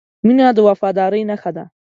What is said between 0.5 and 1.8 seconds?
د وفادارۍ نښه ده.